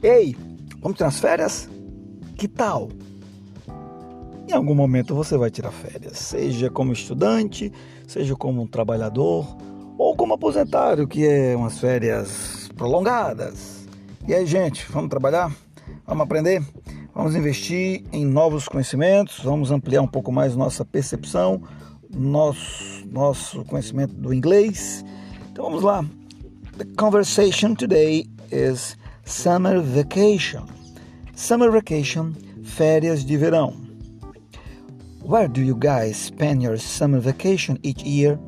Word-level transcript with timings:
Ei, 0.00 0.36
vamos 0.80 0.96
tirar 0.96 1.08
as 1.08 1.18
férias? 1.18 1.68
Que 2.36 2.46
tal? 2.46 2.88
Em 4.46 4.52
algum 4.52 4.72
momento 4.72 5.12
você 5.12 5.36
vai 5.36 5.50
tirar 5.50 5.72
férias, 5.72 6.18
seja 6.18 6.70
como 6.70 6.92
estudante, 6.92 7.72
seja 8.06 8.36
como 8.36 8.62
um 8.62 8.66
trabalhador 8.66 9.44
ou 9.98 10.14
como 10.14 10.34
aposentado, 10.34 11.08
que 11.08 11.26
é 11.26 11.56
umas 11.56 11.80
férias 11.80 12.70
prolongadas. 12.76 13.88
E 14.28 14.32
aí, 14.32 14.46
gente, 14.46 14.86
vamos 14.92 15.10
trabalhar? 15.10 15.52
Vamos 16.06 16.22
aprender? 16.22 16.62
Vamos 17.12 17.34
investir 17.34 18.04
em 18.12 18.24
novos 18.24 18.68
conhecimentos, 18.68 19.40
vamos 19.42 19.72
ampliar 19.72 20.00
um 20.00 20.06
pouco 20.06 20.30
mais 20.30 20.54
nossa 20.54 20.84
percepção, 20.84 21.60
nosso, 22.08 23.04
nosso 23.10 23.64
conhecimento 23.64 24.14
do 24.14 24.32
inglês. 24.32 25.04
Então 25.50 25.64
vamos 25.64 25.82
lá. 25.82 26.04
The 26.76 26.84
conversation 26.96 27.74
today 27.74 28.30
is 28.52 28.96
summer 29.28 29.80
vacation. 29.80 30.66
Summer 31.34 31.70
vacation, 31.70 32.34
férias 32.62 33.24
de 33.24 33.36
verão. 33.36 33.76
Where 35.22 35.48
do 35.48 35.62
you 35.62 35.76
guys 35.76 36.16
spend 36.16 36.62
your 36.62 36.78
summer 36.78 37.20
vacation 37.20 37.78
each 37.82 38.02
year? 38.02 38.38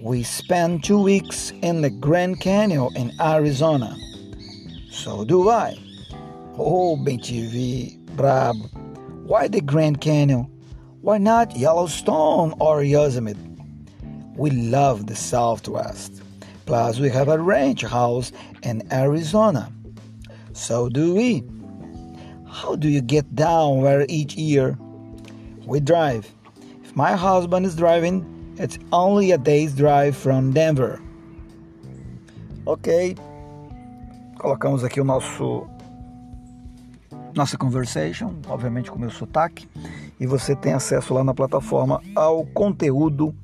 We 0.00 0.22
spend 0.22 0.82
two 0.82 1.00
weeks 1.00 1.52
in 1.62 1.82
the 1.82 1.90
Grand 1.90 2.40
Canyon 2.40 2.88
in 2.96 3.12
Arizona. 3.20 3.94
So 4.90 5.24
do 5.24 5.50
I. 5.50 5.76
Oh, 6.58 6.96
bem 6.96 7.18
TV, 7.18 7.98
brabo. 8.16 8.70
Why 9.26 9.48
the 9.48 9.60
Grand 9.60 10.00
Canyon? 10.00 10.46
Why 11.02 11.18
not 11.18 11.56
Yellowstone 11.56 12.54
or 12.58 12.82
Yosemite? 12.82 13.38
We 14.34 14.50
love 14.50 15.06
the 15.06 15.14
Southwest. 15.14 16.22
Plus, 16.66 17.00
we 17.00 17.08
have 17.10 17.28
a 17.28 17.38
ranch 17.38 17.82
house 17.82 18.32
in 18.62 18.82
Arizona. 18.92 19.72
So 20.52 20.88
do 20.88 21.14
we. 21.14 21.42
How 22.46 22.76
do 22.76 22.88
you 22.88 23.00
get 23.00 23.34
down 23.34 23.80
where 23.80 24.04
each 24.08 24.36
year? 24.36 24.78
We 25.66 25.80
drive. 25.80 26.30
If 26.84 26.94
my 26.94 27.12
husband 27.12 27.66
is 27.66 27.74
driving, 27.74 28.54
it's 28.58 28.78
only 28.92 29.32
a 29.32 29.38
day's 29.38 29.74
drive 29.74 30.16
from 30.16 30.52
Denver. 30.52 31.00
Ok. 32.66 33.16
Colocamos 34.38 34.84
aqui 34.84 35.00
o 35.00 35.04
nosso 35.04 35.66
nossa 37.34 37.56
conversation, 37.56 38.34
obviamente 38.46 38.90
com 38.90 38.98
o 38.98 39.00
meu 39.00 39.10
sotaque, 39.10 39.66
e 40.20 40.26
você 40.26 40.54
tem 40.54 40.74
acesso 40.74 41.14
lá 41.14 41.24
na 41.24 41.32
plataforma 41.32 42.00
ao 42.14 42.44
conteúdo. 42.46 43.34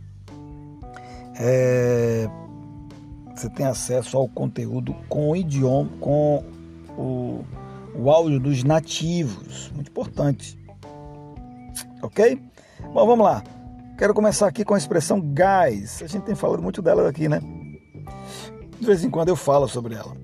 É, 1.41 2.29
você 3.39 3.49
tem 3.49 3.67
acesso 3.67 4.17
ao 4.17 4.29
conteúdo 4.29 4.95
com 5.09 5.31
o 5.31 5.37
idioma, 5.37 5.91
com 6.01 6.43
o, 6.97 7.45
o 7.95 8.11
áudio 8.11 8.41
dos 8.41 8.65
nativos, 8.65 9.71
muito 9.75 9.91
importante. 9.91 10.59
Ok? 12.03 12.41
Bom, 12.93 13.07
vamos 13.07 13.25
lá. 13.25 13.43
Quero 13.97 14.15
começar 14.15 14.47
aqui 14.47 14.65
com 14.65 14.75
a 14.75 14.79
expressão 14.79 15.21
guys. 15.21 16.03
A 16.03 16.07
gente 16.07 16.23
tem 16.23 16.35
falado 16.35 16.63
muito 16.63 16.81
dela 16.81 17.09
aqui, 17.09 17.29
né? 17.29 17.41
De 18.79 18.87
vez 18.87 19.03
em 19.03 19.11
quando 19.11 19.29
eu 19.29 19.37
falo 19.37 19.69
sobre 19.69 19.95
ela. 19.95 20.17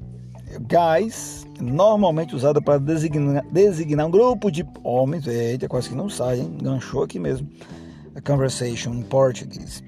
Guys 0.60 1.44
normalmente 1.60 2.34
usada 2.34 2.60
para 2.60 2.78
designar, 2.78 3.44
designar 3.50 4.06
um 4.06 4.10
grupo 4.10 4.50
de 4.50 4.64
homens. 4.82 5.26
Eita, 5.26 5.68
quase 5.68 5.88
que 5.88 5.94
não 5.94 6.08
sai, 6.08 6.40
hein? 6.40 6.56
Ganchou 6.62 7.02
aqui 7.02 7.18
mesmo. 7.18 7.48
A 8.14 8.20
conversation 8.20 8.90
em 8.90 9.02
português. 9.02 9.82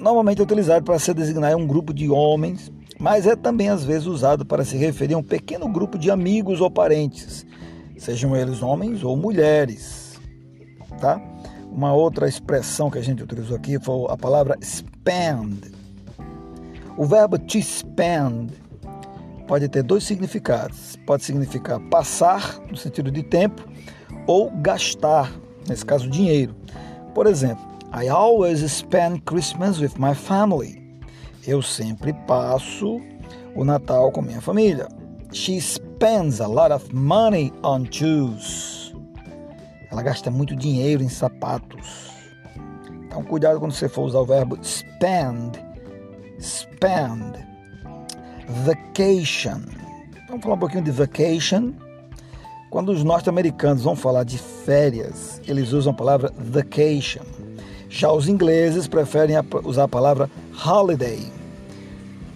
Normalmente 0.00 0.40
é 0.40 0.42
utilizado 0.42 0.82
para 0.82 0.98
se 0.98 1.12
designar 1.12 1.54
um 1.54 1.66
grupo 1.66 1.92
de 1.92 2.08
homens, 2.08 2.72
mas 2.98 3.26
é 3.26 3.36
também 3.36 3.68
às 3.68 3.84
vezes 3.84 4.06
usado 4.06 4.46
para 4.46 4.64
se 4.64 4.74
referir 4.78 5.12
a 5.12 5.18
um 5.18 5.22
pequeno 5.22 5.68
grupo 5.68 5.98
de 5.98 6.10
amigos 6.10 6.62
ou 6.62 6.70
parentes, 6.70 7.44
sejam 7.98 8.34
eles 8.34 8.62
homens 8.62 9.04
ou 9.04 9.14
mulheres. 9.14 10.18
Tá? 10.98 11.20
Uma 11.70 11.92
outra 11.92 12.26
expressão 12.26 12.90
que 12.90 12.96
a 12.96 13.02
gente 13.02 13.22
utilizou 13.22 13.54
aqui 13.54 13.78
foi 13.78 14.06
a 14.08 14.16
palavra 14.16 14.56
spend. 14.62 15.70
O 16.96 17.04
verbo 17.04 17.38
to 17.38 17.62
spend 17.62 18.52
pode 19.46 19.68
ter 19.68 19.82
dois 19.82 20.04
significados. 20.04 20.96
Pode 21.06 21.24
significar 21.24 21.78
passar, 21.90 22.58
no 22.70 22.76
sentido 22.76 23.10
de 23.10 23.22
tempo, 23.22 23.68
ou 24.26 24.50
gastar, 24.50 25.30
nesse 25.68 25.84
caso, 25.84 26.08
dinheiro. 26.08 26.54
Por 27.14 27.26
exemplo, 27.26 27.69
I 27.92 28.08
always 28.08 28.60
spend 28.70 29.24
Christmas 29.24 29.80
with 29.80 29.98
my 29.98 30.14
family. 30.14 30.80
Eu 31.44 31.60
sempre 31.60 32.12
passo 32.26 33.00
o 33.56 33.64
Natal 33.64 34.12
com 34.12 34.22
minha 34.22 34.40
família. 34.40 34.86
She 35.32 35.60
spends 35.60 36.40
a 36.40 36.46
lot 36.46 36.72
of 36.72 36.94
money 36.94 37.52
on 37.64 37.86
shoes. 37.90 38.94
Ela 39.90 40.02
gasta 40.02 40.30
muito 40.30 40.54
dinheiro 40.54 41.02
em 41.02 41.08
sapatos. 41.08 42.12
Então, 43.06 43.24
cuidado 43.24 43.58
quando 43.58 43.72
você 43.72 43.88
for 43.88 44.02
usar 44.02 44.20
o 44.20 44.24
verbo 44.24 44.56
spend. 44.62 45.58
Spend 46.40 47.44
vacation. 48.64 49.62
Vamos 50.28 50.44
falar 50.44 50.54
um 50.54 50.60
pouquinho 50.60 50.84
de 50.84 50.92
vacation. 50.92 51.72
Quando 52.70 52.90
os 52.90 53.02
norte-americanos 53.02 53.82
vão 53.82 53.96
falar 53.96 54.22
de 54.22 54.38
férias, 54.38 55.42
eles 55.44 55.72
usam 55.72 55.92
a 55.92 55.96
palavra 55.96 56.32
vacation. 56.38 57.24
Já 57.90 58.12
os 58.12 58.28
ingleses 58.28 58.86
preferem 58.86 59.36
usar 59.64 59.84
a 59.84 59.88
palavra 59.88 60.30
holiday. 60.64 61.20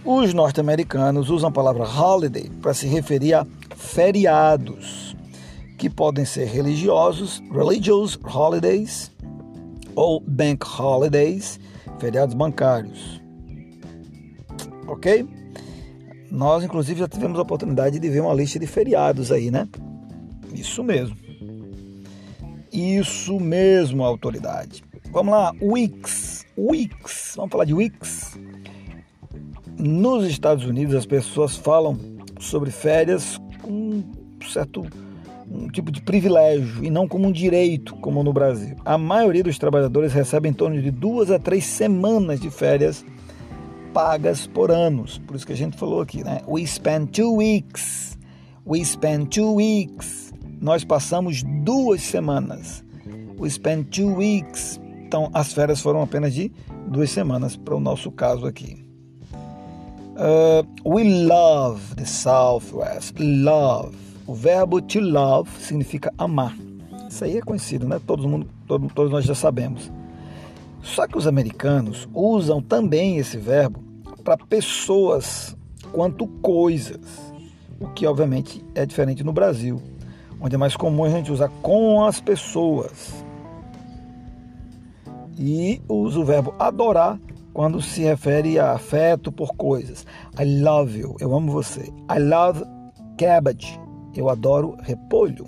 Os 0.05 0.35
norte-americanos 0.35 1.31
usam 1.31 1.49
a 1.49 1.53
palavra 1.53 1.85
holiday 1.85 2.51
para 2.61 2.75
se 2.75 2.89
referir 2.89 3.35
a 3.35 3.47
feriados, 3.77 5.17
que 5.79 5.89
podem 5.89 6.25
ser 6.25 6.47
religiosos, 6.47 7.41
religious 7.53 8.19
holidays, 8.23 9.13
ou 9.95 10.21
bank 10.21 10.67
holidays, 10.67 11.61
feriados 12.01 12.35
bancários. 12.35 13.23
Ok? 14.89 15.27
Nós, 16.33 16.65
inclusive, 16.65 16.99
já 16.99 17.07
tivemos 17.07 17.39
a 17.39 17.43
oportunidade 17.43 18.01
de 18.01 18.11
ver 18.11 18.21
uma 18.21 18.35
lista 18.35 18.59
de 18.59 18.67
feriados 18.67 19.31
aí, 19.31 19.53
né? 19.53 19.69
Isso 20.53 20.83
mesmo. 20.83 21.17
Isso 22.73 23.39
mesmo, 23.39 24.03
autoridade. 24.03 24.83
Vamos 25.15 25.33
lá, 25.33 25.53
Wix. 25.63 26.45
Wix. 26.59 27.35
Vamos 27.37 27.53
falar 27.53 27.65
de 27.65 27.73
Wix. 27.73 28.37
Nos 29.79 30.27
Estados 30.27 30.65
Unidos, 30.65 30.93
as 30.93 31.07
pessoas 31.07 31.57
falam 31.57 31.97
sobre 32.41 32.73
férias 32.73 33.41
com 33.63 33.71
um 33.71 34.05
certo 34.45 34.85
um 35.49 35.69
tipo 35.69 35.93
de 35.93 36.03
privilégio 36.03 36.85
e 36.85 36.91
não 36.91 37.07
como 37.07 37.29
um 37.29 37.33
direito, 37.33 37.95
como 37.99 38.25
no 38.25 38.33
Brasil. 38.33 38.75
A 38.85 38.99
maioria 38.99 39.45
dos 39.45 39.57
trabalhadores 39.57 40.13
recebe 40.13 40.49
em 40.49 40.53
torno 40.53 40.83
de 40.83 40.91
duas 40.91 41.31
a 41.31 41.39
três 41.39 41.65
semanas 41.65 42.41
de 42.41 42.51
férias 42.51 43.05
pagas 43.93 44.49
por 44.49 44.73
anos. 44.73 45.19
Por 45.19 45.37
isso 45.37 45.47
que 45.47 45.53
a 45.53 45.57
gente 45.57 45.77
falou 45.77 46.01
aqui, 46.01 46.25
né? 46.25 46.41
We 46.49 46.67
spend 46.67 47.13
two 47.13 47.37
weeks. 47.37 48.19
We 48.67 48.85
spend 48.85 49.29
two 49.29 49.55
weeks. 49.55 50.33
Nós 50.61 50.83
passamos 50.83 51.45
duas 51.63 52.03
semanas. 52.03 52.85
We 53.39 53.49
spend 53.49 53.91
two 53.97 54.13
weeks. 54.17 54.81
Então, 55.15 55.31
as 55.33 55.53
férias 55.53 55.81
foram 55.81 56.03
apenas 56.03 56.35
de 56.35 56.51
duas 56.89 57.09
semanas 57.09 57.55
para 57.55 57.77
o 57.77 57.79
nosso 57.79 58.11
caso 58.11 58.47
aqui. 58.47 58.85
Uh, 60.17 60.67
we 60.85 61.05
love 61.05 61.95
the 61.95 62.05
Southwest. 62.05 63.15
Love. 63.21 63.97
O 64.27 64.35
verbo 64.35 64.83
to 64.83 64.99
love 64.99 65.49
significa 65.61 66.13
amar. 66.19 66.57
Isso 67.09 67.23
aí 67.23 67.39
é 67.39 67.41
conhecido, 67.41 67.87
né? 67.87 68.01
Todo 68.05 68.29
mundo, 68.29 68.49
todo, 68.67 68.89
todos 68.93 69.13
nós 69.13 69.25
já 69.25 69.37
sabemos. 69.37 69.89
Só 70.83 71.07
que 71.07 71.17
os 71.17 71.29
americanos 71.29 72.09
usam 72.13 72.61
também 72.61 73.17
esse 73.17 73.37
verbo 73.37 73.85
para 74.25 74.37
pessoas 74.37 75.57
quanto 75.93 76.27
coisas, 76.27 77.33
o 77.79 77.87
que 77.91 78.05
obviamente 78.05 78.65
é 78.75 78.85
diferente 78.85 79.23
no 79.23 79.33
Brasil, 79.33 79.81
onde 80.41 80.57
é 80.57 80.59
mais 80.59 80.75
comum 80.77 81.05
a 81.05 81.09
gente 81.09 81.31
usar 81.31 81.51
com 81.63 82.05
as 82.05 82.21
pessoas. 82.21 83.24
E 85.39 85.81
usa 85.89 86.21
o 86.21 86.25
verbo 86.25 86.55
adorar 86.59 87.19
quando 87.53 87.81
se 87.81 88.03
refere 88.03 88.59
a 88.59 88.73
afeto 88.73 89.31
por 89.31 89.55
coisas. 89.57 90.05
I 90.39 90.63
love 90.63 90.99
you, 90.99 91.17
eu 91.21 91.35
amo 91.35 91.53
você. 91.53 91.93
I 92.11 92.19
love 92.19 92.65
cabbage, 93.17 93.81
eu 94.15 94.29
adoro 94.29 94.77
repolho. 94.83 95.47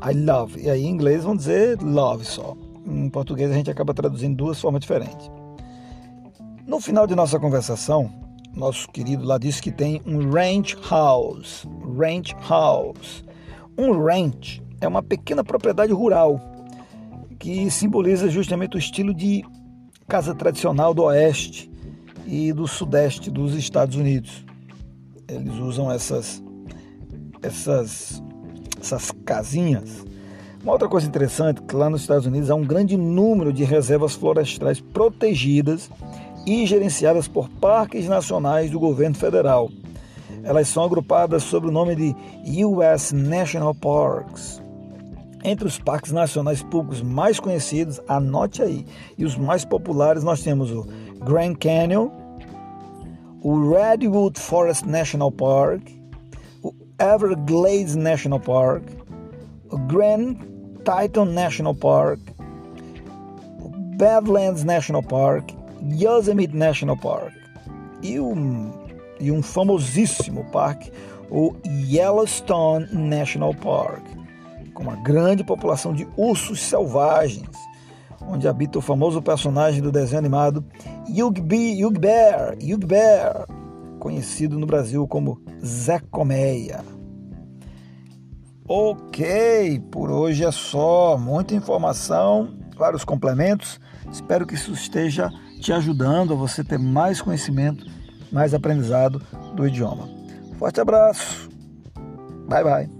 I 0.00 0.14
love, 0.14 0.60
e 0.60 0.70
aí 0.70 0.84
em 0.84 0.90
inglês 0.90 1.24
vão 1.24 1.36
dizer 1.36 1.82
love 1.82 2.24
só. 2.24 2.56
Em 2.86 3.10
português 3.10 3.50
a 3.50 3.54
gente 3.54 3.70
acaba 3.70 3.92
traduzindo 3.92 4.36
duas 4.36 4.60
formas 4.60 4.80
diferentes. 4.80 5.30
No 6.66 6.80
final 6.80 7.06
de 7.06 7.14
nossa 7.14 7.38
conversação, 7.38 8.10
nosso 8.54 8.88
querido 8.88 9.24
lá 9.24 9.38
disse 9.38 9.60
que 9.60 9.72
tem 9.72 10.00
um 10.06 10.30
ranch 10.30 10.76
house. 10.88 11.66
Ranch 11.98 12.34
house. 12.48 13.24
Um 13.76 14.04
ranch 14.04 14.62
é 14.80 14.86
uma 14.86 15.02
pequena 15.02 15.42
propriedade 15.42 15.92
rural 15.92 16.40
que 17.38 17.70
simboliza 17.70 18.28
justamente 18.28 18.76
o 18.76 18.78
estilo 18.78 19.14
de 19.14 19.44
casa 20.06 20.34
tradicional 20.34 20.92
do 20.92 21.04
oeste 21.04 21.70
e 22.26 22.52
do 22.52 22.66
sudeste 22.66 23.30
dos 23.30 23.54
Estados 23.54 23.96
Unidos. 23.96 24.44
Eles 25.28 25.54
usam 25.54 25.90
essas, 25.90 26.42
essas, 27.42 28.22
essas 28.80 29.10
casinhas. 29.24 30.04
Uma 30.62 30.72
outra 30.72 30.88
coisa 30.88 31.06
interessante 31.06 31.62
que 31.62 31.76
lá 31.76 31.88
nos 31.88 32.00
Estados 32.00 32.26
Unidos 32.26 32.50
há 32.50 32.54
um 32.54 32.64
grande 32.64 32.96
número 32.96 33.52
de 33.52 33.64
reservas 33.64 34.14
florestais 34.14 34.80
protegidas 34.80 35.90
e 36.46 36.66
gerenciadas 36.66 37.28
por 37.28 37.48
parques 37.48 38.08
nacionais 38.08 38.70
do 38.70 38.80
governo 38.80 39.14
federal. 39.14 39.70
Elas 40.42 40.68
são 40.68 40.82
agrupadas 40.82 41.42
sob 41.42 41.68
o 41.68 41.70
nome 41.70 41.94
de 41.94 42.64
US 42.64 43.12
National 43.12 43.74
Parks. 43.74 44.62
Entre 45.48 45.66
os 45.66 45.78
parques 45.78 46.12
nacionais 46.12 46.62
públicos 46.62 47.00
mais 47.00 47.40
conhecidos, 47.40 47.98
anote 48.06 48.60
aí, 48.60 48.84
e 49.16 49.24
os 49.24 49.34
mais 49.34 49.64
populares 49.64 50.22
nós 50.22 50.42
temos 50.42 50.70
o 50.70 50.86
Grand 51.24 51.54
Canyon, 51.54 52.10
o 53.42 53.70
Redwood 53.70 54.38
Forest 54.38 54.86
National 54.86 55.32
Park, 55.32 55.88
o 56.62 56.74
Everglades 57.00 57.96
National 57.96 58.38
Park, 58.38 58.82
o 59.70 59.78
Grand 59.78 60.34
Teton 60.84 61.24
National 61.24 61.74
Park, 61.74 62.20
o 63.58 63.70
Badlands 63.96 64.64
National 64.64 65.02
Park, 65.02 65.52
Yosemite 65.98 66.54
National 66.54 66.98
Park 66.98 67.32
e 68.02 68.20
um, 68.20 68.70
e 69.18 69.32
um 69.32 69.42
famosíssimo 69.42 70.44
parque, 70.52 70.92
o 71.30 71.54
Yellowstone 71.64 72.86
National 72.92 73.54
Park, 73.54 74.17
com 74.78 74.84
uma 74.84 74.94
grande 74.94 75.42
população 75.42 75.92
de 75.92 76.06
ursos 76.16 76.62
selvagens, 76.62 77.50
onde 78.22 78.46
habita 78.46 78.78
o 78.78 78.80
famoso 78.80 79.20
personagem 79.20 79.82
do 79.82 79.90
desenho 79.90 80.20
animado 80.20 80.64
Yugbear, 81.10 82.56
Yugbear, 82.62 83.44
conhecido 83.98 84.56
no 84.56 84.66
Brasil 84.66 85.04
como 85.08 85.42
Zé 85.64 85.98
Colmeia. 85.98 86.84
Ok, 88.68 89.80
por 89.90 90.12
hoje 90.12 90.44
é 90.44 90.52
só. 90.52 91.18
Muita 91.18 91.56
informação, 91.56 92.56
vários 92.76 93.02
complementos. 93.02 93.80
Espero 94.12 94.46
que 94.46 94.54
isso 94.54 94.70
esteja 94.72 95.28
te 95.60 95.72
ajudando 95.72 96.34
a 96.34 96.36
você 96.36 96.62
ter 96.62 96.78
mais 96.78 97.20
conhecimento, 97.20 97.84
mais 98.30 98.54
aprendizado 98.54 99.20
do 99.56 99.66
idioma. 99.66 100.08
Forte 100.56 100.80
abraço. 100.80 101.48
Bye 102.48 102.62
bye. 102.62 102.97